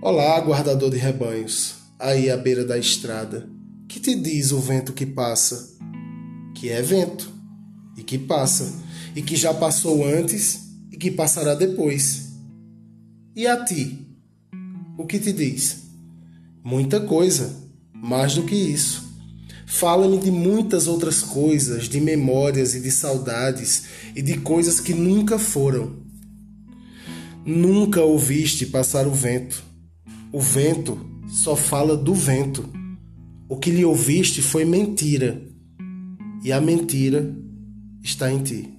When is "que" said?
3.88-3.98, 4.92-5.04, 6.54-6.68, 8.04-8.16, 9.20-9.34, 10.96-11.10, 15.04-15.18, 18.44-18.54, 24.78-24.94, 33.56-33.70